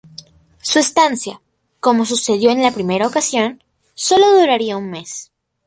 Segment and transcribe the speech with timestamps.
[0.63, 1.43] Su estancia,
[1.79, 3.61] como sucedió en la primera ocasión,
[3.93, 5.29] sólo duraría un mes.